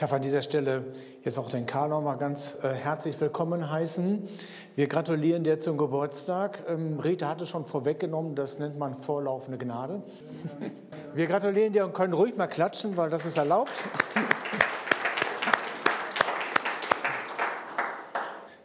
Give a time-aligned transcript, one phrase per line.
[0.00, 0.84] darf an dieser Stelle
[1.24, 4.26] jetzt auch den Karl noch mal ganz äh, herzlich willkommen heißen.
[4.74, 6.64] Wir gratulieren dir zum Geburtstag.
[6.68, 10.02] Ähm, Rita hatte schon vorweggenommen, das nennt man vorlaufende Gnade.
[11.14, 13.84] Wir gratulieren dir und können ruhig mal klatschen, weil das ist erlaubt.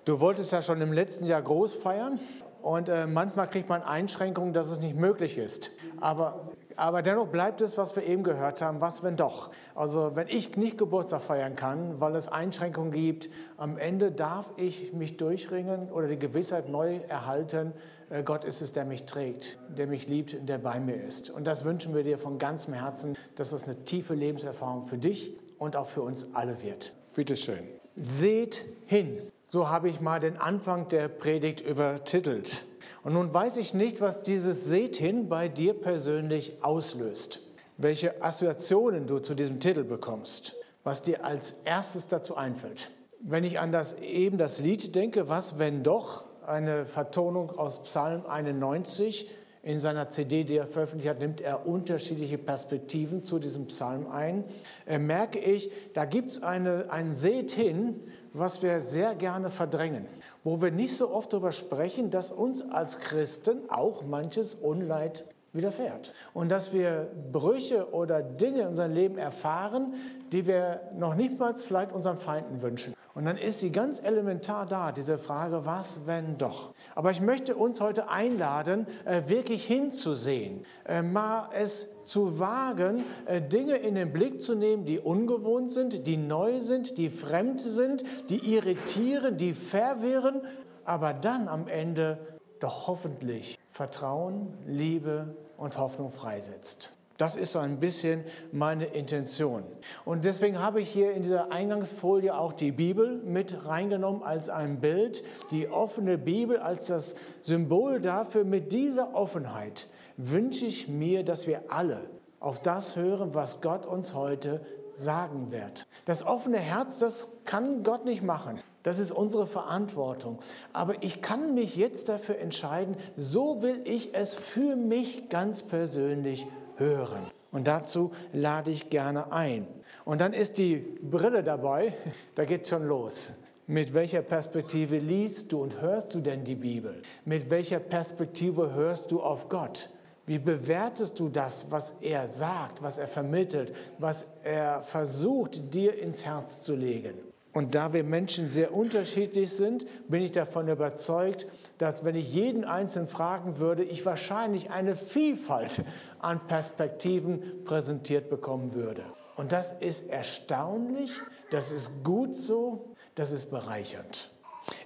[0.06, 2.18] Du wolltest ja schon im letzten Jahr groß feiern
[2.62, 5.72] und äh, manchmal kriegt man Einschränkungen, dass es nicht möglich ist.
[6.00, 9.52] Aber aber dennoch bleibt es, was wir eben gehört haben, was wenn doch.
[9.74, 14.94] Also wenn ich nicht Geburtstag feiern kann, weil es Einschränkungen gibt, am Ende darf ich
[14.94, 17.74] mich durchringen oder die Gewissheit neu erhalten,
[18.10, 21.30] äh, Gott ist es, der mich trägt, der mich liebt und der bei mir ist.
[21.30, 25.36] Und das wünschen wir dir von ganzem Herzen, dass das eine tiefe Lebenserfahrung für dich
[25.58, 26.94] und auch für uns alle wird.
[27.14, 27.64] Bitte schön.
[27.96, 29.22] Seht hin.
[29.48, 32.66] So habe ich mal den Anfang der Predigt übertitelt.
[33.06, 37.40] Und nun weiß ich nicht, was dieses Seht hin bei dir persönlich auslöst,
[37.78, 42.90] welche Assoziationen du zu diesem Titel bekommst, was dir als erstes dazu einfällt.
[43.20, 48.26] Wenn ich an das eben das Lied denke, was wenn doch, eine Vertonung aus Psalm
[48.26, 49.30] 91,
[49.62, 54.46] in seiner CD, die er veröffentlicht hat, nimmt er unterschiedliche Perspektiven zu diesem Psalm ein.
[54.86, 58.00] Äh, merke ich, da gibt es ein Seht hin,
[58.34, 60.08] was wir sehr gerne verdrängen
[60.46, 66.14] wo wir nicht so oft darüber sprechen, dass uns als Christen auch manches Unleid widerfährt.
[66.34, 69.96] Und dass wir Brüche oder Dinge in unserem Leben erfahren,
[70.32, 72.94] die wir noch nicht mal vielleicht unseren Feinden wünschen.
[73.16, 76.74] Und dann ist sie ganz elementar da, diese Frage, was wenn doch?
[76.96, 83.42] Aber ich möchte uns heute einladen, äh, wirklich hinzusehen, äh, mal es zu wagen, äh,
[83.42, 88.04] Dinge in den Blick zu nehmen, die ungewohnt sind, die neu sind, die fremd sind,
[88.30, 90.42] die irritieren, die verwirren,
[90.84, 92.20] aber dann am Ende
[92.60, 96.92] doch hoffentlich Vertrauen, Liebe und Hoffnung freisetzt.
[97.18, 99.64] Das ist so ein bisschen meine Intention.
[100.04, 104.82] Und deswegen habe ich hier in dieser Eingangsfolie auch die Bibel mit reingenommen als ein
[104.82, 108.44] Bild, die offene Bibel als das Symbol dafür.
[108.44, 112.10] Mit dieser Offenheit wünsche ich mir, dass wir alle
[112.42, 114.60] auf das hören, was Gott uns heute
[114.92, 115.88] sagen wird.
[116.06, 118.60] Das offene Herz, das kann Gott nicht machen.
[118.84, 120.40] Das ist unsere Verantwortung.
[120.74, 126.46] Aber ich kann mich jetzt dafür entscheiden, so will ich es für mich ganz persönlich
[126.78, 127.32] hören.
[127.52, 129.68] Und dazu lade ich gerne ein.
[130.04, 131.94] Und dann ist die Brille dabei,
[132.36, 133.32] da geht schon los.
[133.68, 137.02] Mit welcher Perspektive liest du und hörst du denn die Bibel?
[137.26, 139.90] Mit welcher Perspektive hörst du auf Gott?
[140.28, 146.26] Wie bewertest du das, was er sagt, was er vermittelt, was er versucht, dir ins
[146.26, 147.16] Herz zu legen?
[147.54, 151.48] Und da wir Menschen sehr unterschiedlich sind, bin ich davon überzeugt,
[151.78, 155.82] dass wenn ich jeden Einzelnen fragen würde, ich wahrscheinlich eine Vielfalt
[156.26, 159.04] an Perspektiven präsentiert bekommen würde.
[159.36, 161.12] Und das ist erstaunlich,
[161.52, 164.32] das ist gut so, das ist bereichernd.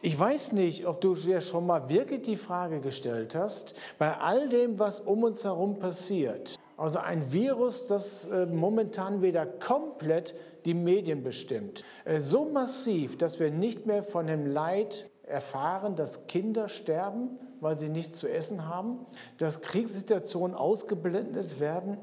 [0.01, 4.49] Ich weiß nicht, ob du dir schon mal wirklich die Frage gestellt hast, bei all
[4.49, 10.33] dem, was um uns herum passiert, also ein Virus, das äh, momentan wieder komplett
[10.65, 11.83] die Medien bestimmt.
[12.05, 17.77] Äh, so massiv, dass wir nicht mehr von dem Leid erfahren, dass Kinder sterben, weil
[17.77, 19.05] sie nichts zu essen haben,
[19.37, 21.97] dass Kriegssituationen ausgeblendet werden.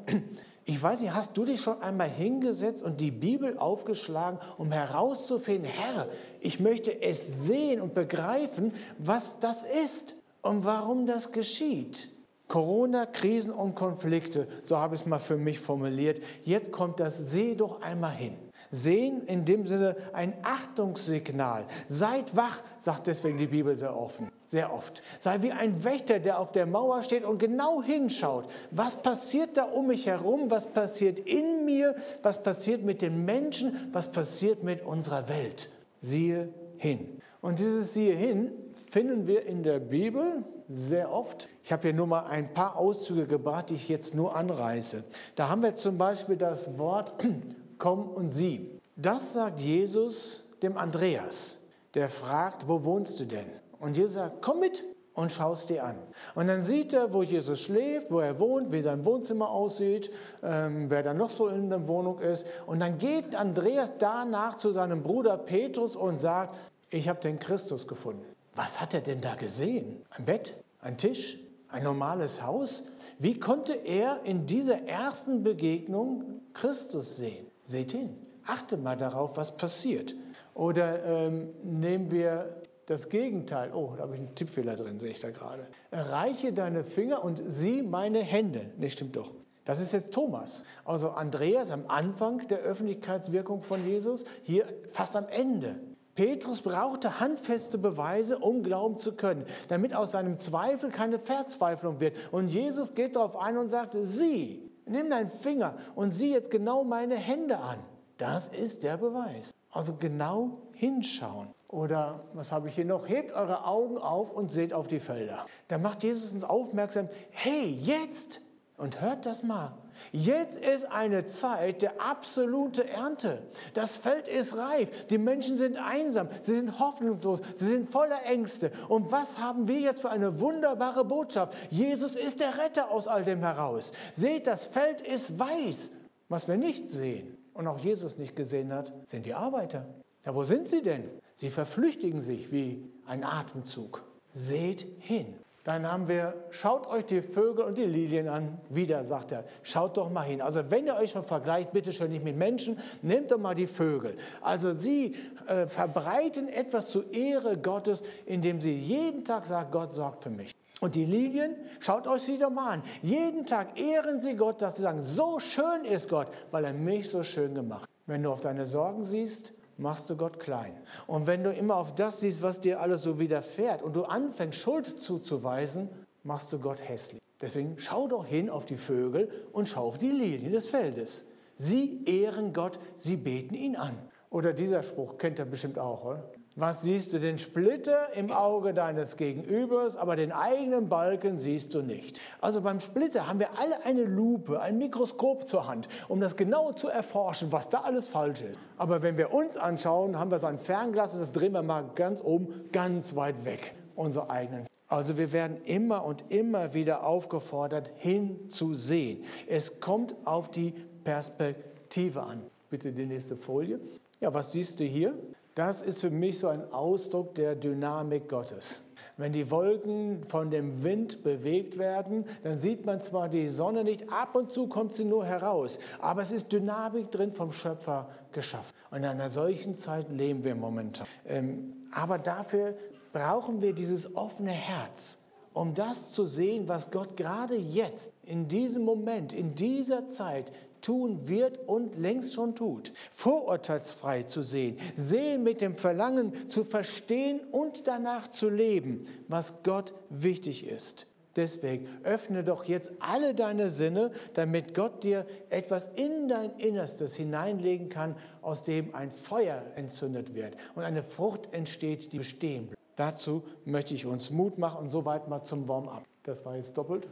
[0.69, 5.71] Ich weiß nicht, hast du dich schon einmal hingesetzt und die Bibel aufgeschlagen, um herauszufinden,
[5.71, 6.09] Herr,
[6.41, 12.11] ich möchte es sehen und begreifen, was das ist und warum das geschieht?
[12.49, 16.21] Corona, Krisen und Konflikte, so habe ich es mal für mich formuliert.
[16.43, 18.37] Jetzt kommt das, seh doch einmal hin.
[18.71, 21.65] Sehen in dem Sinne ein Achtungssignal.
[21.89, 25.03] Seid wach, sagt deswegen die Bibel sehr offen, sehr oft.
[25.19, 28.47] Sei wie ein Wächter, der auf der Mauer steht und genau hinschaut.
[28.71, 30.51] Was passiert da um mich herum?
[30.51, 31.95] Was passiert in mir?
[32.23, 33.91] Was passiert mit den Menschen?
[33.93, 35.71] Was passiert mit unserer Welt?
[36.01, 36.49] Siehe
[36.79, 37.21] hin.
[37.41, 38.53] Und dieses Siehe hin
[38.91, 41.49] finden wir in der Bibel sehr oft.
[41.63, 45.05] Ich habe hier nur mal ein paar Auszüge gebracht, die ich jetzt nur anreiße.
[45.35, 47.15] Da haben wir zum Beispiel das Wort
[47.79, 48.71] komm und sieh.
[48.97, 51.59] Das sagt Jesus dem Andreas,
[51.95, 53.47] der fragt, wo wohnst du denn?
[53.79, 54.85] Und Jesus sagt, komm mit
[55.17, 55.97] und schau es dir an.
[56.35, 60.13] Und dann sieht er, wo Jesus schläft, wo er wohnt, wie sein Wohnzimmer aussieht,
[60.43, 62.47] ähm, wer da noch so in der Wohnung ist.
[62.67, 66.55] Und dann geht Andreas danach zu seinem Bruder Petrus und sagt,
[66.91, 68.25] ich habe den Christus gefunden.
[68.55, 70.03] Was hat er denn da gesehen?
[70.11, 72.85] Ein Bett, ein Tisch, ein normales Haus?
[73.19, 77.47] Wie konnte er in dieser ersten Begegnung Christus sehen?
[77.65, 80.15] Seht hin, achte mal darauf, was passiert.
[80.55, 83.73] Oder ähm, nehmen wir das Gegenteil.
[83.75, 85.67] Oh, da habe ich einen Tippfehler drin, sehe ich da gerade.
[85.91, 88.71] Erreiche deine Finger und sieh meine Hände.
[88.79, 89.33] Ne, stimmt doch.
[89.65, 90.63] Das ist jetzt Thomas.
[90.85, 95.81] Also Andreas am Anfang der Öffentlichkeitswirkung von Jesus, hier fast am Ende.
[96.15, 102.17] Petrus brauchte handfeste Beweise, um glauben zu können, damit aus seinem Zweifel keine Verzweiflung wird.
[102.33, 106.85] Und Jesus geht darauf ein und sagt, sieh, nimm deinen Finger und sieh jetzt genau
[106.85, 107.81] meine Hände an.
[108.19, 109.53] Das ist der Beweis.
[109.71, 111.49] Also genau hinschauen.
[111.69, 113.09] Oder was habe ich hier noch?
[113.09, 115.47] Hebt eure Augen auf und seht auf die Felder.
[115.69, 118.41] Da macht Jesus uns aufmerksam, hey, jetzt
[118.79, 119.73] und hört das mal.
[120.13, 123.43] Jetzt ist eine Zeit der absolute Ernte.
[123.75, 125.07] Das Feld ist reif.
[125.07, 126.29] Die Menschen sind einsam.
[126.43, 127.41] Sie sind hoffnungslos.
[127.55, 128.71] Sie sind voller Ängste.
[128.89, 131.55] Und was haben wir jetzt für eine wunderbare Botschaft?
[131.71, 133.93] Jesus ist der Retter aus all dem heraus.
[134.13, 135.93] Seht, das Feld ist weiß.
[136.29, 139.87] Was wir nicht sehen und auch Jesus nicht gesehen hat, sind die Arbeiter.
[140.25, 141.05] Ja, wo sind sie denn?
[141.37, 144.03] Sie verflüchtigen sich wie ein Atemzug.
[144.33, 145.35] Seht hin.
[145.67, 148.59] Dann haben wir, schaut euch die Vögel und die Lilien an.
[148.71, 150.41] Wieder sagt er, schaut doch mal hin.
[150.41, 153.67] Also wenn ihr euch schon vergleicht, bitte schon nicht mit Menschen, nehmt doch mal die
[153.67, 154.17] Vögel.
[154.43, 155.17] Also sie
[155.49, 160.55] äh, verbreiten etwas zur Ehre Gottes, indem sie jeden Tag sagen, Gott sorgt für mich.
[160.81, 162.83] Und die Lilien, schaut euch sie doch mal an.
[163.03, 167.09] Jeden Tag ehren sie Gott, dass sie sagen, so schön ist Gott, weil er mich
[167.09, 167.91] so schön gemacht hat.
[168.07, 170.77] Wenn du auf deine Sorgen siehst, machst du Gott klein.
[171.07, 174.59] Und wenn du immer auf das siehst, was dir alles so widerfährt und du anfängst,
[174.59, 175.89] Schuld zuzuweisen,
[176.23, 177.23] machst du Gott hässlich.
[177.41, 181.27] Deswegen schau doch hin auf die Vögel und schau auf die Lilien des Feldes.
[181.57, 183.97] Sie ehren Gott, sie beten ihn an.
[184.31, 186.31] Oder dieser Spruch kennt ihr bestimmt auch, oder?
[186.59, 187.21] Was siehst du?
[187.21, 192.19] Den Splitter im Auge deines Gegenübers, aber den eigenen Balken siehst du nicht.
[192.41, 196.73] Also beim Splitter haben wir alle eine Lupe, ein Mikroskop zur Hand, um das genau
[196.73, 198.59] zu erforschen, was da alles falsch ist.
[198.79, 201.91] Aber wenn wir uns anschauen, haben wir so ein Fernglas und das drehen wir mal
[201.95, 204.67] ganz oben, ganz weit weg, unsere eigenen.
[204.89, 209.25] Also wir werden immer und immer wieder aufgefordert, hinzusehen.
[209.47, 210.73] Es kommt auf die
[211.05, 212.47] Perspektive an.
[212.71, 213.79] Bitte die nächste Folie.
[214.21, 215.13] Ja, was siehst du hier?
[215.57, 218.83] Das ist für mich so ein Ausdruck der Dynamik Gottes.
[219.17, 224.13] Wenn die Wolken von dem Wind bewegt werden, dann sieht man zwar die Sonne nicht,
[224.13, 228.75] ab und zu kommt sie nur heraus, aber es ist Dynamik drin vom Schöpfer geschaffen.
[228.91, 231.07] Und in einer solchen Zeit leben wir momentan.
[231.25, 232.75] Ähm, aber dafür
[233.15, 235.23] brauchen wir dieses offene Herz,
[235.55, 240.53] um das zu sehen, was Gott gerade jetzt, in diesem Moment, in dieser Zeit
[240.87, 242.93] tun wird und längst schon tut.
[243.11, 249.95] Vorurteilsfrei zu sehen, sehen mit dem Verlangen zu verstehen und danach zu leben, was Gott
[250.11, 251.09] wichtig ist.
[251.35, 257.89] Deswegen öffne doch jetzt alle deine Sinne, damit Gott dir etwas in dein Innerstes hineinlegen
[257.89, 262.81] kann, aus dem ein Feuer entzündet wird und eine Frucht entsteht, die bestehen bleibt.
[262.95, 266.05] Dazu möchte ich uns Mut machen und soweit mal zum Warm-up.
[266.23, 267.09] Das war jetzt doppelt.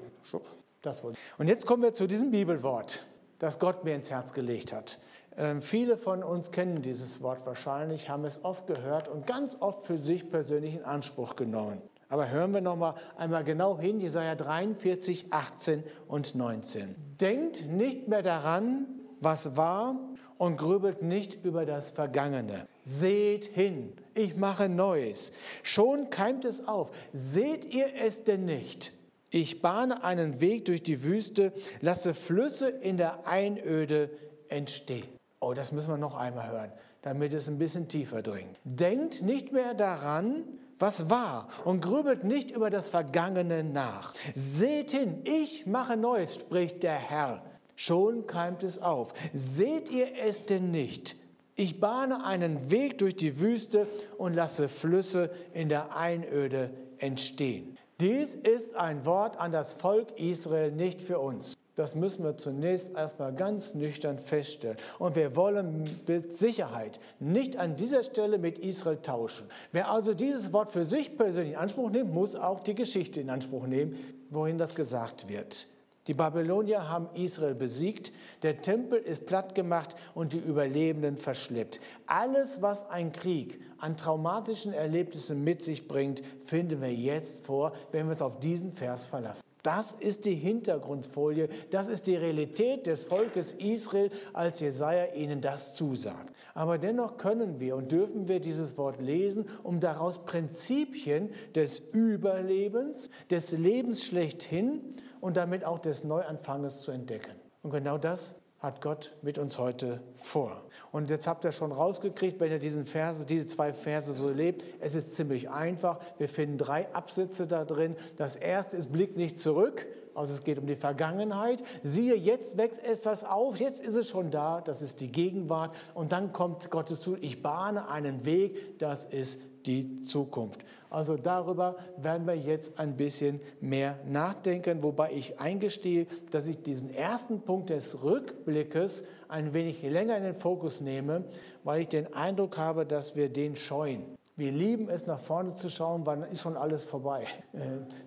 [0.80, 3.04] Das und jetzt kommen wir zu diesem Bibelwort
[3.38, 4.98] das Gott mir ins Herz gelegt hat.
[5.36, 9.86] Ähm, viele von uns kennen dieses Wort wahrscheinlich, haben es oft gehört und ganz oft
[9.86, 11.82] für sich persönlich in Anspruch genommen.
[12.08, 16.94] Aber hören wir noch mal einmal genau hin, Jesaja 43, 18 und 19.
[17.20, 18.86] Denkt nicht mehr daran,
[19.20, 19.96] was war
[20.38, 22.69] und grübelt nicht über das Vergangene.
[22.84, 25.32] Seht hin, ich mache Neues.
[25.62, 26.90] Schon keimt es auf.
[27.12, 28.92] Seht ihr es denn nicht?
[29.34, 34.10] Ich bahne einen Weg durch die Wüste, lasse Flüsse in der Einöde
[34.48, 35.08] entstehen.
[35.40, 36.72] Oh, das müssen wir noch einmal hören,
[37.02, 38.56] damit es ein bisschen tiefer dringt.
[38.62, 40.44] Denkt nicht mehr daran,
[40.79, 44.14] was war und grübelt nicht über das Vergangene nach.
[44.36, 47.43] Seht hin, ich mache Neues, spricht der Herr.
[47.74, 49.14] Schon keimt es auf.
[49.32, 51.17] Seht ihr es denn nicht?
[51.56, 57.76] Ich bahne einen Weg durch die Wüste und lasse Flüsse in der Einöde entstehen.
[58.01, 61.56] Dies ist ein Wort an das Volk Israel, nicht für uns.
[61.77, 64.79] Das müssen wir zunächst erstmal ganz nüchtern feststellen.
[64.98, 69.48] Und wir wollen mit Sicherheit nicht an dieser Stelle mit Israel tauschen.
[69.72, 73.31] Wer also dieses Wort für sich persönlich in Anspruch nimmt, muss auch die Geschichte in
[73.31, 73.96] Anspruch nehmen,
[74.31, 75.69] wohin das gesagt wird.
[76.06, 81.81] Die Babylonier haben Israel besiegt, der Tempel ist platt gemacht und die Überlebenden verschleppt.
[82.06, 88.06] Alles, was ein Krieg an traumatischen Erlebnissen mit sich bringt, finden wir jetzt vor, wenn
[88.06, 89.43] wir uns auf diesen Vers verlassen.
[89.63, 95.73] Das ist die Hintergrundfolie, das ist die Realität des Volkes Israel, als Jesaja ihnen das
[95.73, 96.34] zusagt.
[96.53, 103.08] Aber dennoch können wir und dürfen wir dieses Wort lesen, um daraus Prinzipien des Überlebens,
[103.31, 104.82] des Lebens schlechthin
[105.24, 107.32] und damit auch des Neuanfanges zu entdecken.
[107.62, 110.60] Und genau das hat Gott mit uns heute vor.
[110.93, 114.62] Und jetzt habt ihr schon rausgekriegt, wenn ihr diesen Verse, diese zwei Verse so lebt,
[114.81, 115.98] es ist ziemlich einfach.
[116.19, 117.96] Wir finden drei Absätze da drin.
[118.16, 121.62] Das erste ist Blick nicht zurück, Also es geht um die Vergangenheit.
[121.82, 125.74] Siehe, jetzt wächst etwas auf, jetzt ist es schon da, das ist die Gegenwart.
[125.94, 130.64] Und dann kommt Gottes zu, ich bahne einen Weg, das ist die Zukunft.
[130.90, 136.94] Also darüber werden wir jetzt ein bisschen mehr nachdenken, wobei ich eingestehe, dass ich diesen
[136.94, 141.24] ersten Punkt des Rückblickes ein wenig länger in den Fokus nehme,
[141.64, 144.04] weil ich den Eindruck habe, dass wir den scheuen.
[144.36, 147.24] Wir lieben es, nach vorne zu schauen, weil dann ist schon alles vorbei.
[147.53, 147.58] Äh,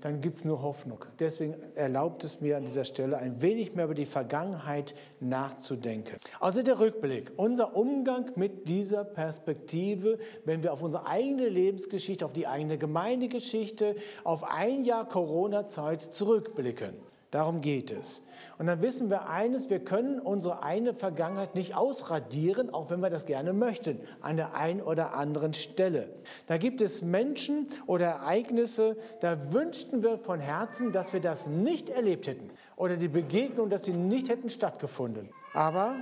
[0.01, 1.05] dann gibt es nur Hoffnung.
[1.19, 6.17] Deswegen erlaubt es mir an dieser Stelle ein wenig mehr über die Vergangenheit nachzudenken.
[6.41, 12.34] Also der Rückblick, unser Umgang mit dieser Perspektive, wenn wir auf unsere eigene Lebensgeschichte, auf
[12.34, 17.06] die eigene Gemeindegeschichte, auf ein Jahr Corona-Zeit zurückblicken.
[17.31, 18.24] Darum geht es.
[18.57, 23.10] Und dann wissen wir eines, wir können unsere eine Vergangenheit nicht ausradieren, auch wenn wir
[23.10, 26.10] das gerne möchten, an der einen oder anderen Stelle.
[26.48, 31.89] Da gibt es Menschen oder Ereignisse, da wünschten wir von Herzen, dass wir das nicht
[31.89, 35.29] erlebt hätten oder die Begegnung, dass sie nicht hätten stattgefunden.
[35.53, 35.96] Aber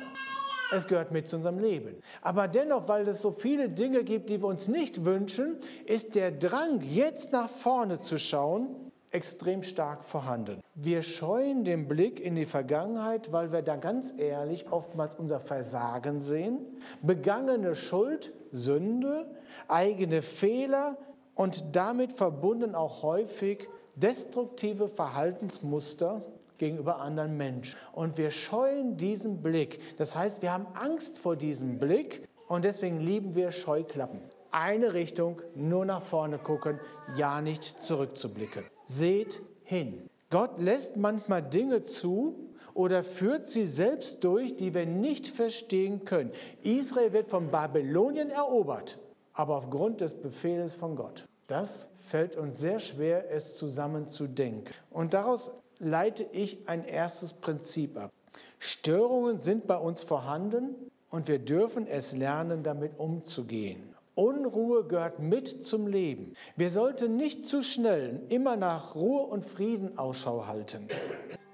[0.71, 1.95] es gehört mit zu unserem Leben.
[2.21, 6.31] Aber dennoch, weil es so viele Dinge gibt, die wir uns nicht wünschen, ist der
[6.31, 10.59] Drang, jetzt nach vorne zu schauen, extrem stark vorhanden.
[10.75, 16.19] Wir scheuen den Blick in die Vergangenheit, weil wir da ganz ehrlich oftmals unser Versagen
[16.19, 16.59] sehen,
[17.01, 19.25] begangene Schuld, Sünde,
[19.69, 20.97] eigene Fehler
[21.33, 26.21] und damit verbunden auch häufig destruktive Verhaltensmuster
[26.57, 27.77] gegenüber anderen Menschen.
[27.93, 29.79] Und wir scheuen diesen Blick.
[29.97, 34.19] Das heißt, wir haben Angst vor diesem Blick und deswegen lieben wir Scheuklappen
[34.55, 36.79] eine Richtung, nur nach vorne gucken,
[37.15, 38.63] ja nicht zurückzublicken.
[38.85, 40.09] Seht hin.
[40.29, 46.31] Gott lässt manchmal Dinge zu oder führt sie selbst durch, die wir nicht verstehen können.
[46.63, 48.97] Israel wird von Babylonien erobert,
[49.33, 51.25] aber aufgrund des Befehls von Gott.
[51.47, 54.73] Das fällt uns sehr schwer, es zusammen zu denken.
[54.89, 58.11] Und daraus leite ich ein erstes Prinzip ab.
[58.57, 60.75] Störungen sind bei uns vorhanden
[61.09, 63.94] und wir dürfen es lernen, damit umzugehen.
[64.15, 66.33] Unruhe gehört mit zum Leben.
[66.55, 70.87] Wir sollten nicht zu schnell immer nach Ruhe und Frieden Ausschau halten.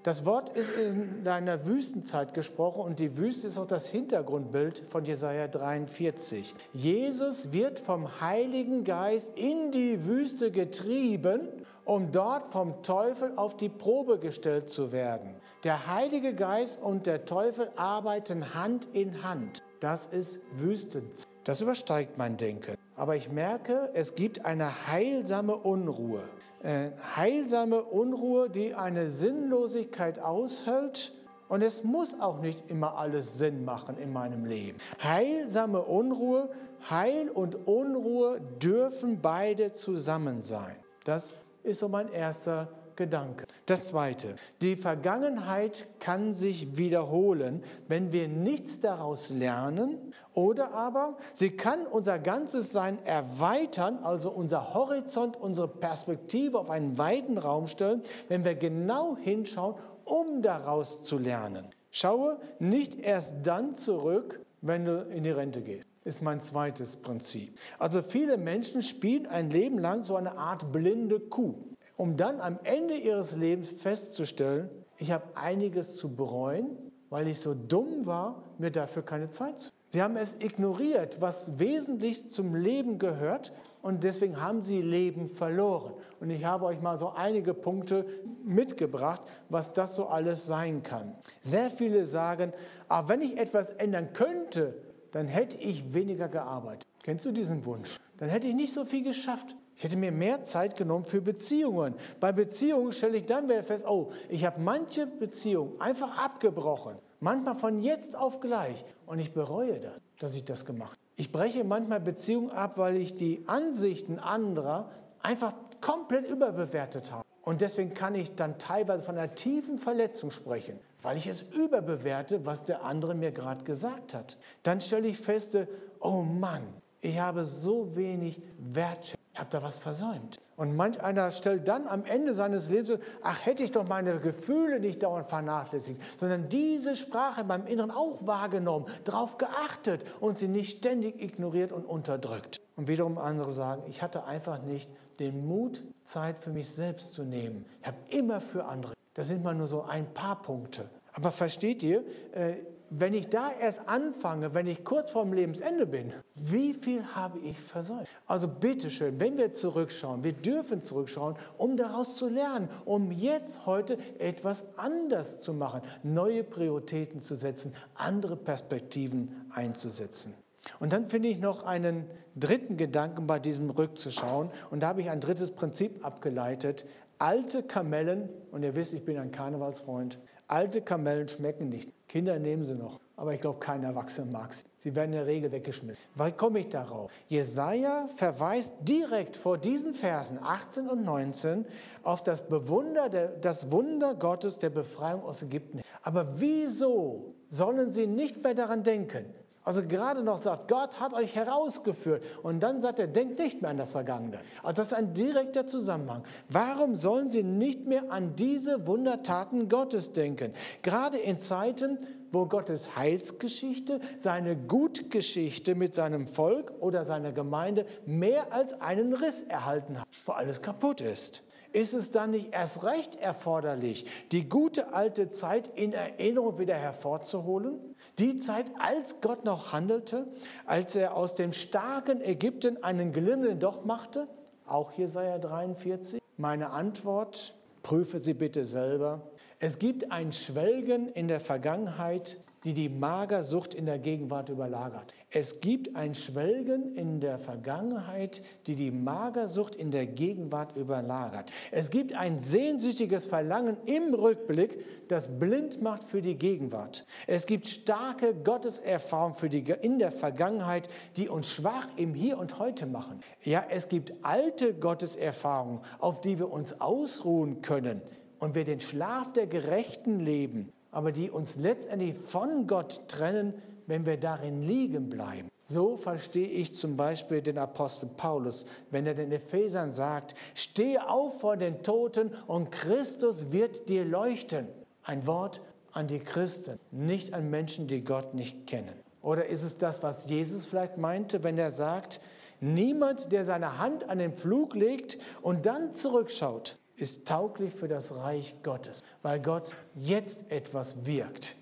[0.03, 5.05] Das Wort ist in deiner Wüstenzeit gesprochen und die Wüste ist auch das Hintergrundbild von
[5.05, 6.55] Jesaja 43.
[6.73, 11.47] Jesus wird vom Heiligen Geist in die Wüste getrieben,
[11.85, 15.35] um dort vom Teufel auf die Probe gestellt zu werden.
[15.63, 19.63] Der Heilige Geist und der Teufel arbeiten Hand in Hand.
[19.81, 21.30] Das ist Wüstenzeit.
[21.43, 22.75] Das übersteigt mein Denken.
[22.95, 26.21] Aber ich merke, es gibt eine heilsame Unruhe.
[26.61, 31.13] Äh, heilsame Unruhe, die eine Sinnlosigkeit aushält.
[31.49, 34.77] Und es muss auch nicht immer alles Sinn machen in meinem Leben.
[35.03, 36.49] Heilsame Unruhe,
[36.89, 40.75] Heil und Unruhe dürfen beide zusammen sein.
[41.03, 41.31] Das
[41.63, 43.45] ist so mein erster Gedanke.
[43.65, 51.51] Das Zweite, die Vergangenheit kann sich wiederholen, wenn wir nichts daraus lernen oder aber sie
[51.51, 58.01] kann unser ganzes Sein erweitern, also unser Horizont, unsere Perspektive auf einen weiten Raum stellen,
[58.27, 61.69] wenn wir genau hinschauen, um daraus zu lernen.
[61.91, 67.57] Schaue nicht erst dann zurück, wenn du in die Rente gehst ist mein zweites Prinzip.
[67.77, 71.70] Also viele Menschen spielen ein Leben lang so eine Art blinde Kuh
[72.01, 76.75] um dann am Ende ihres Lebens festzustellen, ich habe einiges zu bereuen,
[77.11, 79.69] weil ich so dumm war, mir dafür keine Zeit zu.
[79.85, 83.53] Sie haben es ignoriert, was wesentlich zum Leben gehört
[83.83, 85.93] und deswegen haben sie Leben verloren.
[86.19, 88.07] Und ich habe euch mal so einige Punkte
[88.43, 91.13] mitgebracht, was das so alles sein kann.
[91.41, 92.51] Sehr viele sagen,
[92.87, 94.73] aber ah, wenn ich etwas ändern könnte,
[95.11, 96.87] dann hätte ich weniger gearbeitet.
[97.03, 97.99] Kennst du diesen Wunsch?
[98.17, 99.55] Dann hätte ich nicht so viel geschafft.
[99.75, 101.95] Ich hätte mir mehr Zeit genommen für Beziehungen.
[102.19, 106.97] Bei Beziehungen stelle ich dann wieder fest, oh, ich habe manche Beziehungen einfach abgebrochen.
[107.19, 108.83] Manchmal von jetzt auf gleich.
[109.05, 110.99] Und ich bereue das, dass ich das gemacht habe.
[111.15, 114.89] Ich breche manchmal Beziehungen ab, weil ich die Ansichten anderer
[115.21, 117.25] einfach komplett überbewertet habe.
[117.41, 122.45] Und deswegen kann ich dann teilweise von einer tiefen Verletzung sprechen, weil ich es überbewerte,
[122.45, 124.37] was der andere mir gerade gesagt hat.
[124.63, 125.57] Dann stelle ich fest,
[125.99, 126.63] oh Mann,
[127.01, 130.39] ich habe so wenig Wertschätzung habe da was versäumt.
[130.55, 132.93] Und manch einer stellt dann am Ende seines Lebens,
[133.23, 138.25] ach, hätte ich doch meine Gefühle nicht dauernd vernachlässigt, sondern diese Sprache meinem Inneren auch
[138.25, 142.61] wahrgenommen, darauf geachtet und sie nicht ständig ignoriert und unterdrückt.
[142.75, 147.23] Und wiederum andere sagen, ich hatte einfach nicht den Mut, Zeit für mich selbst zu
[147.23, 147.65] nehmen.
[147.81, 148.93] Ich habe immer für andere.
[149.15, 150.89] Das sind mal nur so ein paar Punkte.
[151.13, 152.03] Aber versteht ihr,
[152.33, 152.55] äh,
[152.93, 157.57] wenn ich da erst anfange, wenn ich kurz vorm Lebensende bin, wie viel habe ich
[157.57, 158.05] versäumt?
[158.27, 163.97] Also bitteschön, wenn wir zurückschauen, wir dürfen zurückschauen, um daraus zu lernen, um jetzt heute
[164.19, 170.33] etwas anders zu machen, neue Prioritäten zu setzen, andere Perspektiven einzusetzen.
[170.81, 174.49] Und dann finde ich noch einen dritten Gedanken bei diesem Rückzuschauen.
[174.69, 176.85] Und da habe ich ein drittes Prinzip abgeleitet.
[177.17, 180.19] Alte Kamellen, und ihr wisst, ich bin ein Karnevalsfreund,
[180.51, 181.89] alte Kamellen schmecken nicht.
[182.07, 184.65] Kinder nehmen sie noch, aber ich glaube, kein Erwachsener mag sie.
[184.79, 186.01] Sie werden in der Regel weggeschmissen.
[186.15, 187.11] Wie komme ich darauf?
[187.27, 191.65] Jesaja verweist direkt vor diesen Versen 18 und 19
[192.03, 195.81] auf das, Bewunder der, das Wunder Gottes der Befreiung aus Ägypten.
[196.03, 199.25] Aber wieso sollen sie nicht mehr daran denken?
[199.63, 202.23] Also gerade noch sagt, Gott hat euch herausgeführt.
[202.41, 204.39] Und dann sagt er, denkt nicht mehr an das Vergangene.
[204.63, 206.23] Also das ist ein direkter Zusammenhang.
[206.49, 210.53] Warum sollen sie nicht mehr an diese Wundertaten Gottes denken?
[210.81, 211.99] Gerade in Zeiten,
[212.31, 219.43] wo Gottes Heilsgeschichte, seine Gutgeschichte mit seinem Volk oder seiner Gemeinde mehr als einen Riss
[219.43, 224.93] erhalten hat, wo alles kaputt ist ist es dann nicht erst recht erforderlich, die gute
[224.93, 227.79] alte Zeit in Erinnerung wieder hervorzuholen?
[228.19, 230.27] Die Zeit, als Gott noch handelte,
[230.65, 234.27] als er aus dem starken Ägypten einen glimmenden Doch machte?
[234.65, 236.21] Auch Jesaja 43.
[236.37, 239.21] Meine Antwort, prüfe sie bitte selber.
[239.59, 245.13] Es gibt ein Schwelgen in der Vergangenheit, die die Magersucht in der Gegenwart überlagert.
[245.29, 251.51] Es gibt ein Schwelgen in der Vergangenheit, die die Magersucht in der Gegenwart überlagert.
[251.71, 257.05] Es gibt ein sehnsüchtiges Verlangen im Rückblick, das blind macht für die Gegenwart.
[257.27, 262.59] Es gibt starke Gotteserfahrungen für die, in der Vergangenheit, die uns schwach im Hier und
[262.59, 263.21] Heute machen.
[263.43, 268.01] Ja, es gibt alte Gotteserfahrungen, auf die wir uns ausruhen können
[268.39, 273.53] und wir den Schlaf der Gerechten leben aber die uns letztendlich von Gott trennen,
[273.87, 275.49] wenn wir darin liegen bleiben.
[275.63, 281.39] So verstehe ich zum Beispiel den Apostel Paulus, wenn er den Ephesern sagt, stehe auf
[281.39, 284.67] vor den Toten und Christus wird dir leuchten.
[285.03, 285.61] Ein Wort
[285.93, 288.93] an die Christen, nicht an Menschen, die Gott nicht kennen.
[289.21, 292.21] Oder ist es das, was Jesus vielleicht meinte, wenn er sagt,
[292.59, 298.15] niemand, der seine Hand an den Pflug legt und dann zurückschaut, ist tauglich für das
[298.15, 301.55] Reich Gottes, weil Gott jetzt etwas wirkt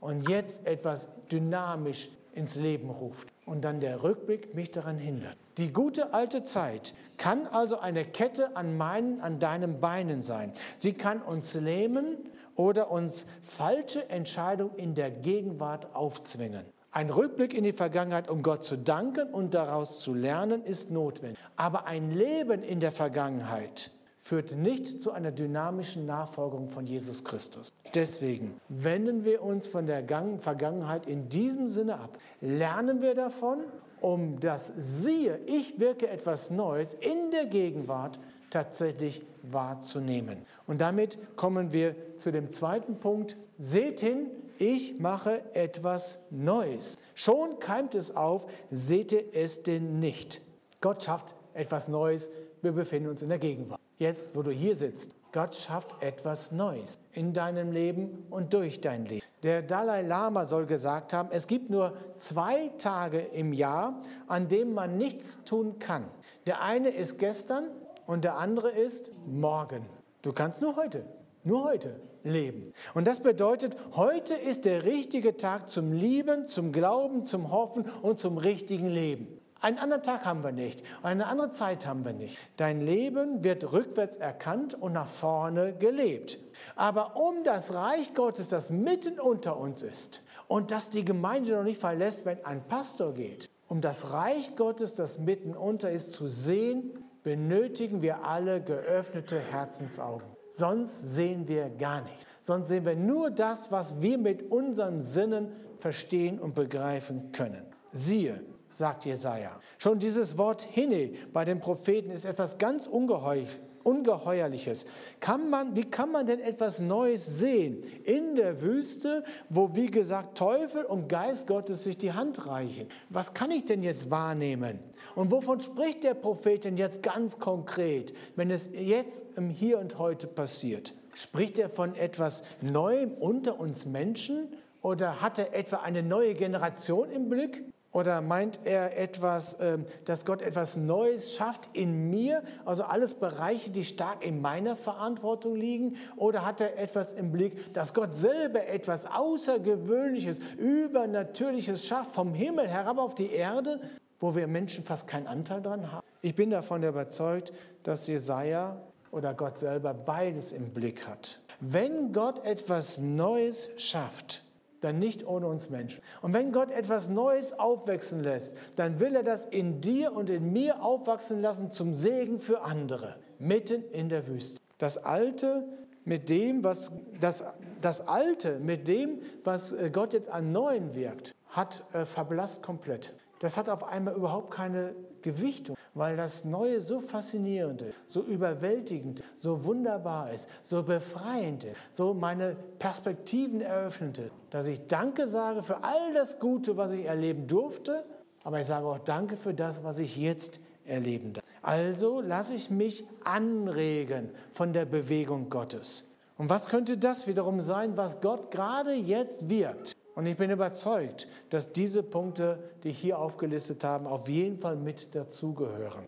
[0.00, 5.36] und jetzt etwas dynamisch ins Leben ruft und dann der Rückblick mich daran hindert.
[5.56, 10.52] Die gute alte Zeit kann also eine Kette an meinen, an deinen Beinen sein.
[10.78, 12.16] Sie kann uns lähmen
[12.56, 16.64] oder uns falsche Entscheidungen in der Gegenwart aufzwingen.
[16.90, 21.38] Ein Rückblick in die Vergangenheit, um Gott zu danken und daraus zu lernen, ist notwendig.
[21.56, 23.92] Aber ein Leben in der Vergangenheit
[24.24, 27.68] führt nicht zu einer dynamischen Nachfolgung von Jesus Christus.
[27.94, 30.02] Deswegen wenden wir uns von der
[30.38, 32.18] Vergangenheit in diesem Sinne ab.
[32.40, 33.64] Lernen wir davon,
[34.00, 40.46] um das Siehe, ich wirke etwas Neues in der Gegenwart tatsächlich wahrzunehmen.
[40.66, 43.36] Und damit kommen wir zu dem zweiten Punkt.
[43.58, 46.98] Seht hin, ich mache etwas Neues.
[47.14, 50.40] Schon keimt es auf, seht ihr es denn nicht.
[50.80, 52.30] Gott schafft etwas Neues.
[52.62, 55.14] Wir befinden uns in der Gegenwart jetzt, wo du hier sitzt.
[55.32, 59.26] Gott schafft etwas Neues in deinem Leben und durch dein Leben.
[59.42, 64.74] Der Dalai Lama soll gesagt haben, es gibt nur zwei Tage im Jahr, an denen
[64.74, 66.04] man nichts tun kann.
[66.46, 67.64] Der eine ist gestern
[68.06, 69.86] und der andere ist morgen.
[70.22, 71.04] Du kannst nur heute,
[71.42, 72.72] nur heute leben.
[72.94, 78.18] Und das bedeutet, heute ist der richtige Tag zum Lieben, zum Glauben, zum Hoffen und
[78.18, 79.40] zum richtigen Leben.
[79.64, 82.36] Einen anderen Tag haben wir nicht, eine andere Zeit haben wir nicht.
[82.58, 86.38] Dein Leben wird rückwärts erkannt und nach vorne gelebt.
[86.76, 91.62] Aber um das Reich Gottes, das mitten unter uns ist und das die Gemeinde noch
[91.62, 96.28] nicht verlässt, wenn ein Pastor geht, um das Reich Gottes, das mitten unter ist, zu
[96.28, 100.28] sehen, benötigen wir alle geöffnete Herzensaugen.
[100.50, 102.26] Sonst sehen wir gar nichts.
[102.42, 107.64] Sonst sehen wir nur das, was wir mit unseren Sinnen verstehen und begreifen können.
[107.92, 108.42] Siehe,
[108.76, 109.58] sagt Jesaja.
[109.78, 114.86] Schon dieses Wort Hinne bei den Propheten ist etwas ganz Ungeheuerliches.
[115.20, 120.38] Kann man, wie kann man denn etwas Neues sehen in der Wüste, wo, wie gesagt,
[120.38, 122.88] Teufel und Geist Gottes sich die Hand reichen?
[123.10, 124.78] Was kann ich denn jetzt wahrnehmen?
[125.14, 129.98] Und wovon spricht der Prophet denn jetzt ganz konkret, wenn es jetzt im Hier und
[129.98, 130.94] Heute passiert?
[131.12, 134.48] Spricht er von etwas Neuem unter uns Menschen?
[134.82, 137.62] Oder hat er etwa eine neue Generation im Blick?
[137.94, 143.70] Oder meint er etwas, ähm, dass Gott etwas Neues schafft in mir, also alles Bereiche,
[143.70, 145.96] die stark in meiner Verantwortung liegen?
[146.16, 152.66] Oder hat er etwas im Blick, dass Gott selber etwas Außergewöhnliches, Übernatürliches schafft, vom Himmel
[152.66, 153.80] herab auf die Erde,
[154.18, 156.04] wo wir Menschen fast keinen Anteil dran haben?
[156.20, 157.52] Ich bin davon überzeugt,
[157.84, 158.76] dass Jesaja
[159.12, 161.38] oder Gott selber beides im Blick hat.
[161.60, 164.43] Wenn Gott etwas Neues schafft,
[164.84, 166.02] dann nicht ohne uns Menschen.
[166.22, 170.52] Und wenn Gott etwas Neues aufwachsen lässt, dann will er das in dir und in
[170.52, 174.60] mir aufwachsen lassen zum Segen für andere, mitten in der Wüste.
[174.78, 175.64] Das Alte
[176.04, 177.44] mit dem, was das,
[177.80, 183.14] das Alte mit dem, was äh, Gott jetzt an Neuen wirkt, hat äh, verblasst komplett.
[183.38, 189.64] Das hat auf einmal überhaupt keine Gewichtung, weil das Neue so faszinierend so überwältigend, so
[189.64, 196.38] wunderbar ist, so befreiend so meine Perspektiven eröffnete, dass ich Danke sage für all das
[196.38, 198.04] Gute, was ich erleben durfte,
[198.44, 201.44] aber ich sage auch Danke für das, was ich jetzt erleben darf.
[201.62, 206.06] Also lasse ich mich anregen von der Bewegung Gottes.
[206.36, 209.96] Und was könnte das wiederum sein, was Gott gerade jetzt wirkt?
[210.14, 214.76] Und ich bin überzeugt, dass diese Punkte, die ich hier aufgelistet habe, auf jeden Fall
[214.76, 216.06] mit dazugehören.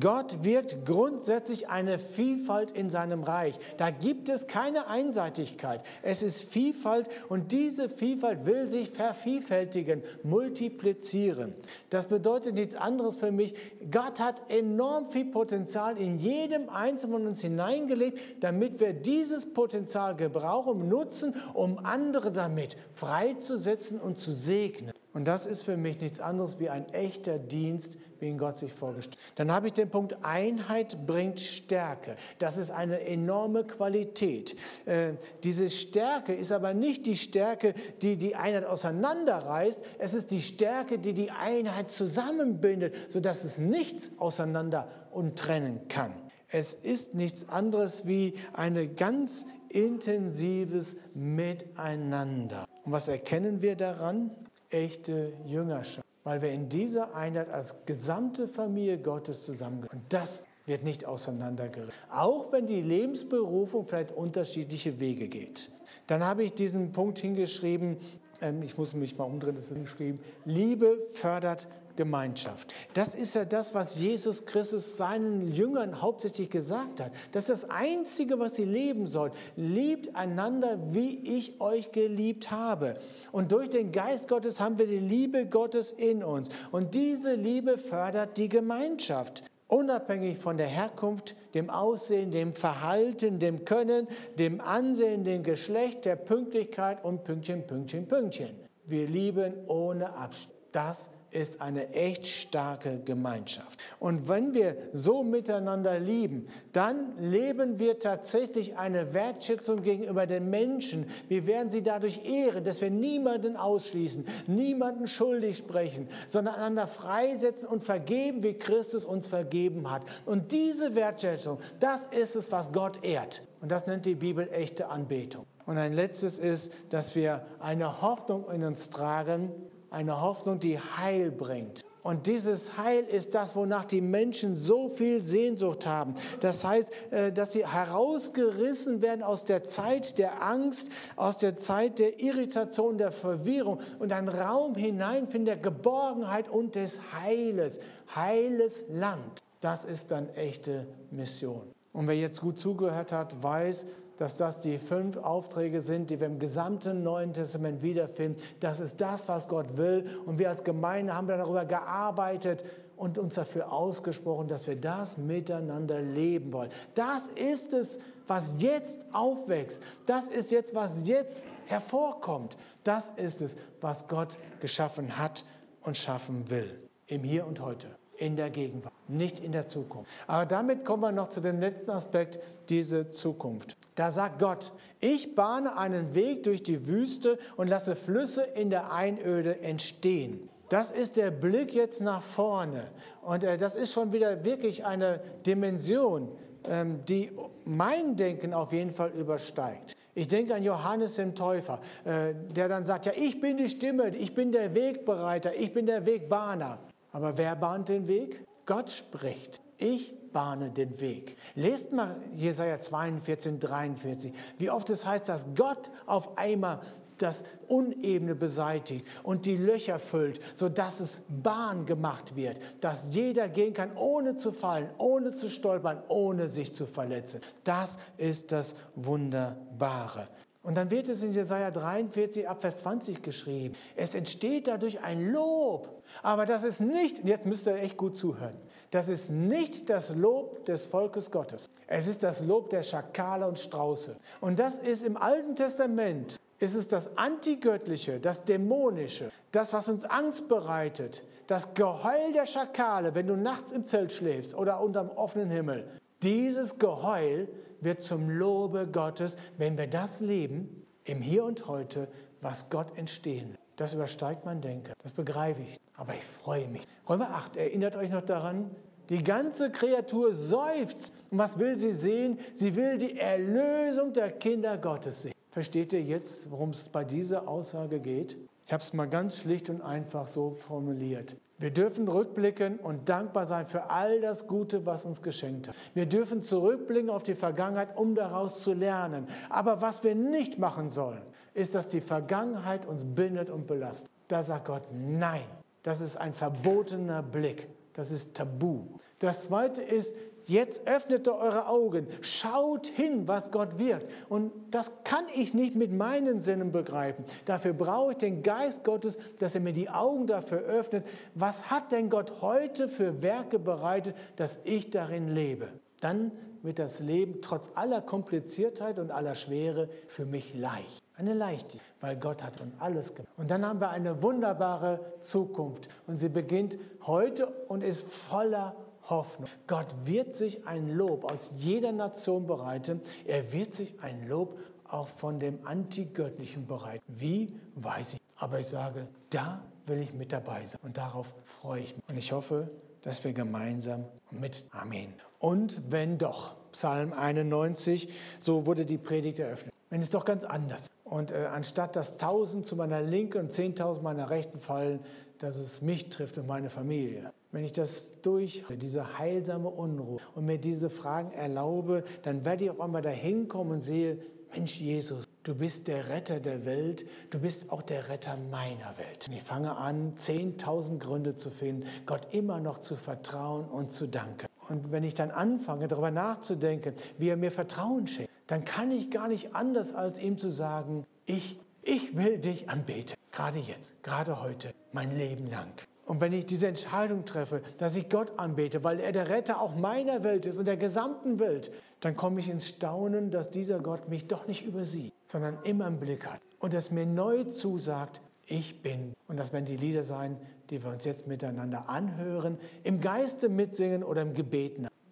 [0.00, 3.58] Gott wirkt grundsätzlich eine Vielfalt in seinem Reich.
[3.78, 5.82] Da gibt es keine Einseitigkeit.
[6.02, 11.54] Es ist Vielfalt und diese Vielfalt will sich vervielfältigen, multiplizieren.
[11.90, 13.54] Das bedeutet nichts anderes für mich.
[13.90, 20.16] Gott hat enorm viel Potenzial in jedem Einzelnen von uns hineingelegt, damit wir dieses Potenzial
[20.16, 24.92] gebrauchen, nutzen, um andere damit freizusetzen und zu segnen.
[25.14, 28.72] Und das ist für mich nichts anderes wie ein echter Dienst, wie ihn Gott sich
[28.72, 29.38] vorgestellt hat.
[29.38, 32.16] Dann habe ich den Punkt, Einheit bringt Stärke.
[32.40, 34.56] Das ist eine enorme Qualität.
[34.86, 35.12] Äh,
[35.44, 39.80] diese Stärke ist aber nicht die Stärke, die die Einheit auseinanderreißt.
[39.98, 46.12] Es ist die Stärke, die die Einheit zusammenbindet, sodass es nichts auseinander und trennen kann.
[46.48, 52.64] Es ist nichts anderes wie ein ganz intensives Miteinander.
[52.84, 54.32] Und was erkennen wir daran?
[54.74, 60.00] Echte Jüngerschaft, weil wir in dieser Einheit als gesamte Familie Gottes zusammengehören.
[60.00, 65.70] Und das wird nicht auseinandergerissen, auch wenn die Lebensberufung vielleicht unterschiedliche Wege geht.
[66.06, 67.98] Dann habe ich diesen Punkt hingeschrieben,
[68.40, 72.72] ähm, ich muss mich mal umdrehen, das ist hingeschrieben, Liebe fördert Gemeinschaft.
[72.92, 77.12] Das ist ja das, was Jesus Christus seinen Jüngern hauptsächlich gesagt hat.
[77.32, 79.32] Das ist das Einzige, was sie leben sollen.
[79.56, 82.94] Liebt einander, wie ich euch geliebt habe.
[83.32, 86.48] Und durch den Geist Gottes haben wir die Liebe Gottes in uns.
[86.70, 89.44] Und diese Liebe fördert die Gemeinschaft.
[89.66, 96.16] Unabhängig von der Herkunft, dem Aussehen, dem Verhalten, dem Können, dem Ansehen, dem Geschlecht, der
[96.16, 98.50] Pünktlichkeit und Pünktchen, Pünktchen, Pünktchen.
[98.84, 100.54] Wir lieben ohne Abstand.
[100.74, 103.78] Das ist eine echt starke Gemeinschaft.
[103.98, 111.06] Und wenn wir so miteinander lieben, dann leben wir tatsächlich eine Wertschätzung gegenüber den Menschen.
[111.28, 117.68] Wir werden sie dadurch ehren, dass wir niemanden ausschließen, niemanden schuldig sprechen, sondern einander freisetzen
[117.68, 120.02] und vergeben, wie Christus uns vergeben hat.
[120.26, 123.42] Und diese Wertschätzung, das ist es, was Gott ehrt.
[123.60, 125.46] Und das nennt die Bibel echte Anbetung.
[125.66, 129.50] Und ein letztes ist, dass wir eine Hoffnung in uns tragen,
[129.94, 131.82] eine Hoffnung, die Heil bringt.
[132.02, 136.14] Und dieses Heil ist das, wonach die Menschen so viel Sehnsucht haben.
[136.40, 141.98] Das heißt, äh, dass sie herausgerissen werden aus der Zeit der Angst, aus der Zeit
[141.98, 147.80] der Irritation, der Verwirrung und einen Raum hineinfinden der Geborgenheit und des Heiles.
[148.14, 149.40] Heiles Land.
[149.62, 151.62] Das ist dann echte Mission.
[151.94, 156.26] Und wer jetzt gut zugehört hat, weiß, dass das die fünf Aufträge sind, die wir
[156.26, 158.40] im gesamten Neuen Testament wiederfinden.
[158.60, 160.06] Das ist das, was Gott will.
[160.26, 162.64] Und wir als Gemeinde haben darüber gearbeitet
[162.96, 166.70] und uns dafür ausgesprochen, dass wir das miteinander leben wollen.
[166.94, 169.82] Das ist es, was jetzt aufwächst.
[170.06, 172.56] Das ist jetzt, was jetzt hervorkommt.
[172.84, 175.44] Das ist es, was Gott geschaffen hat
[175.82, 176.80] und schaffen will.
[177.06, 180.10] Im Hier und Heute in der Gegenwart, nicht in der Zukunft.
[180.26, 183.76] Aber damit kommen wir noch zu dem letzten Aspekt, diese Zukunft.
[183.94, 188.92] Da sagt Gott, ich bahne einen Weg durch die Wüste und lasse Flüsse in der
[188.92, 190.48] Einöde entstehen.
[190.68, 192.88] Das ist der Blick jetzt nach vorne.
[193.22, 196.32] Und äh, das ist schon wieder wirklich eine Dimension,
[196.64, 197.30] ähm, die
[197.64, 199.96] mein Denken auf jeden Fall übersteigt.
[200.14, 204.08] Ich denke an Johannes den Täufer, äh, der dann sagt, ja, ich bin die Stimme,
[204.16, 206.78] ich bin der Wegbereiter, ich bin der Wegbahner.
[207.14, 208.44] Aber wer bahnt den Weg?
[208.66, 209.62] Gott spricht.
[209.78, 211.36] Ich bahne den Weg.
[211.54, 216.80] Lest mal Jesaja 42, 43, wie oft es heißt, dass Gott auf einmal
[217.18, 223.74] das Unebene beseitigt und die Löcher füllt, sodass es Bahn gemacht wird, dass jeder gehen
[223.74, 227.40] kann, ohne zu fallen, ohne zu stolpern, ohne sich zu verletzen.
[227.62, 230.26] Das ist das Wunderbare.
[230.64, 233.76] Und dann wird es in Jesaja 43 ab Vers 20 geschrieben.
[233.96, 236.02] Es entsteht dadurch ein Lob.
[236.22, 238.56] Aber das ist nicht, jetzt müsst ihr echt gut zuhören,
[238.90, 241.68] das ist nicht das Lob des Volkes Gottes.
[241.86, 244.16] Es ist das Lob der Schakale und Strauße.
[244.40, 250.04] Und das ist im Alten Testament, ist es das Antigöttliche, das Dämonische, das, was uns
[250.04, 255.50] Angst bereitet, das Geheul der Schakale, wenn du nachts im Zelt schläfst oder unterm offenen
[255.50, 255.86] Himmel.
[256.22, 257.48] Dieses Geheul
[257.84, 262.08] wird zum Lobe Gottes, wenn wir das leben, im Hier und Heute,
[262.40, 263.60] was Gott entstehen lässt.
[263.76, 264.92] Das übersteigt mein Denken.
[265.02, 265.78] Das begreife ich.
[265.96, 266.82] Aber ich freue mich.
[267.08, 268.70] Römer 8, erinnert euch noch daran?
[269.08, 271.12] Die ganze Kreatur seufzt.
[271.30, 272.38] Und was will sie sehen?
[272.54, 275.34] Sie will die Erlösung der Kinder Gottes sehen.
[275.50, 278.36] Versteht ihr jetzt, worum es bei dieser Aussage geht?
[278.66, 281.36] Ich habe es mal ganz schlicht und einfach so formuliert.
[281.58, 285.76] Wir dürfen rückblicken und dankbar sein für all das Gute, was uns geschenkt hat.
[285.94, 289.28] Wir dürfen zurückblicken auf die Vergangenheit, um daraus zu lernen.
[289.50, 291.22] Aber was wir nicht machen sollen,
[291.54, 294.10] ist, dass die Vergangenheit uns bindet und belastet.
[294.26, 295.44] Da sagt Gott, nein,
[295.84, 297.68] das ist ein verbotener Blick.
[297.92, 298.86] Das ist Tabu.
[299.20, 304.06] Das zweite ist, jetzt öffnet ihr eure Augen, schaut hin, was Gott wirkt.
[304.28, 307.24] Und das kann ich nicht mit meinen Sinnen begreifen.
[307.44, 311.06] Dafür brauche ich den Geist Gottes, dass er mir die Augen dafür öffnet.
[311.34, 315.68] Was hat denn Gott heute für Werke bereitet, dass ich darin lebe?
[316.00, 316.32] Dann
[316.64, 321.02] wird das Leben trotz aller Kompliziertheit und aller Schwere für mich leicht.
[321.16, 323.32] Eine Leichtigkeit, weil Gott hat schon alles gemacht.
[323.36, 325.88] Und dann haben wir eine wunderbare Zukunft.
[326.06, 328.74] Und sie beginnt heute und ist voller
[329.08, 329.48] Hoffnung.
[329.66, 333.00] Gott wird sich ein Lob aus jeder Nation bereiten.
[333.26, 337.02] Er wird sich ein Lob auch von dem Antigöttlichen bereiten.
[337.06, 338.20] Wie, weiß ich.
[338.36, 340.80] Aber ich sage, da will ich mit dabei sein.
[340.82, 342.08] Und darauf freue ich mich.
[342.08, 342.70] Und ich hoffe,
[343.02, 345.12] dass wir gemeinsam mit Amen.
[345.38, 349.72] Und wenn doch, Psalm 91, so wurde die Predigt eröffnet.
[349.90, 350.90] Wenn es doch ganz anders.
[351.04, 355.00] Und äh, anstatt dass tausend zu meiner Linken und zehntausend meiner Rechten fallen,
[355.38, 357.32] dass es mich trifft und meine Familie.
[357.54, 362.70] Wenn ich das durch, diese heilsame Unruhe und mir diese Fragen erlaube, dann werde ich
[362.70, 364.18] auf einmal dahin kommen und sehe,
[364.52, 369.28] Mensch Jesus, du bist der Retter der Welt, du bist auch der Retter meiner Welt.
[369.28, 374.08] Und ich fange an, 10.000 Gründe zu finden, Gott immer noch zu vertrauen und zu
[374.08, 374.48] danken.
[374.68, 379.12] Und wenn ich dann anfange, darüber nachzudenken, wie er mir Vertrauen schenkt, dann kann ich
[379.12, 383.14] gar nicht anders, als ihm zu sagen, ich, ich will dich anbeten.
[383.30, 385.70] Gerade jetzt, gerade heute, mein Leben lang.
[386.06, 389.74] Und wenn ich diese Entscheidung treffe, dass ich Gott anbete, weil er der Retter auch
[389.74, 394.08] meiner Welt ist und der gesamten Welt, dann komme ich ins Staunen, dass dieser Gott
[394.08, 398.82] mich doch nicht übersieht, sondern immer im Blick hat und es mir neu zusagt, ich
[398.82, 399.14] bin.
[399.28, 400.36] Und das werden die Lieder sein,
[400.70, 404.88] die wir uns jetzt miteinander anhören, im Geiste mitsingen oder im Gebeten.